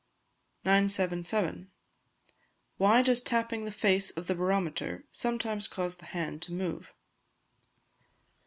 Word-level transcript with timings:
977. 0.65 1.69
_Why 2.79 3.05
does 3.05 3.21
Tapping 3.21 3.65
the 3.65 3.71
Face 3.71 4.09
of 4.09 4.25
the 4.25 4.33
Barometer 4.33 5.05
sometimes 5.11 5.67
cause 5.67 5.97
the 5.97 6.05
Hand 6.05 6.41
to 6.41 6.51
Move? 6.51 6.91